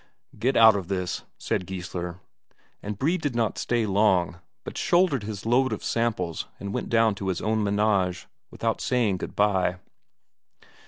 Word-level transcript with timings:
"Get 0.39 0.57
out 0.57 0.75
of 0.75 0.87
this," 0.87 1.25
said 1.37 1.67
Geissler. 1.67 2.21
And 2.81 2.97
Brede 2.97 3.21
did 3.21 3.35
not 3.35 3.59
stay 3.59 3.85
long, 3.85 4.39
but 4.63 4.75
shouldered 4.75 5.21
his 5.21 5.45
load 5.45 5.71
of 5.71 5.83
samples 5.83 6.47
and 6.59 6.73
went 6.73 6.89
down 6.89 7.13
to 7.13 7.27
his 7.27 7.39
own 7.39 7.63
menage, 7.63 8.25
without 8.49 8.81
saying 8.81 9.17
good 9.17 9.35
bye. 9.35 9.75